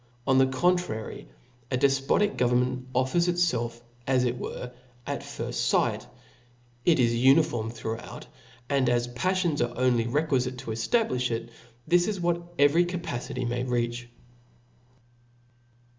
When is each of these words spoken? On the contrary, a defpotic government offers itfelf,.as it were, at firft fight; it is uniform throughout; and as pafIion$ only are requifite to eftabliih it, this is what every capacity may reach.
On 0.25 0.39
the 0.39 0.47
contrary, 0.47 1.29
a 1.69 1.77
defpotic 1.77 2.35
government 2.35 2.87
offers 2.95 3.27
itfelf,.as 3.27 4.23
it 4.23 4.35
were, 4.39 4.71
at 5.05 5.21
firft 5.21 5.69
fight; 5.69 6.07
it 6.83 6.99
is 6.99 7.13
uniform 7.13 7.69
throughout; 7.69 8.25
and 8.67 8.89
as 8.89 9.07
pafIion$ 9.09 9.61
only 9.75 10.05
are 10.05 10.07
requifite 10.07 10.57
to 10.57 10.71
eftabliih 10.71 11.29
it, 11.29 11.49
this 11.87 12.07
is 12.07 12.19
what 12.19 12.51
every 12.57 12.85
capacity 12.85 13.45
may 13.45 13.63
reach. 13.63 14.09